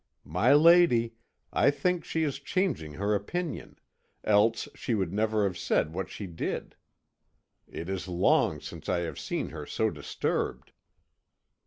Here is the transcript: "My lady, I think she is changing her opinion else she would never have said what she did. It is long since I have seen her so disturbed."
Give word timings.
"My 0.25 0.51
lady, 0.55 1.13
I 1.53 1.69
think 1.69 2.03
she 2.03 2.23
is 2.23 2.39
changing 2.39 2.93
her 2.93 3.13
opinion 3.13 3.77
else 4.23 4.67
she 4.73 4.95
would 4.95 5.13
never 5.13 5.43
have 5.43 5.59
said 5.59 5.93
what 5.93 6.09
she 6.09 6.25
did. 6.25 6.75
It 7.67 7.87
is 7.87 8.07
long 8.07 8.61
since 8.61 8.89
I 8.89 9.01
have 9.01 9.19
seen 9.19 9.49
her 9.49 9.67
so 9.67 9.91
disturbed." 9.91 10.71